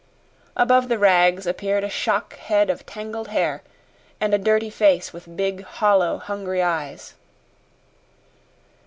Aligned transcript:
Above 0.57 0.89
the 0.89 0.97
rags 0.97 1.45
appeared 1.45 1.83
a 1.83 1.87
shock 1.87 2.35
head 2.35 2.71
of 2.71 2.87
tangled 2.87 3.27
hair, 3.27 3.61
and 4.19 4.33
a 4.33 4.39
dirty 4.39 4.71
face 4.71 5.13
with 5.13 5.37
big, 5.37 5.61
hollow, 5.63 6.17
hungry 6.17 6.63
eyes. 6.63 7.13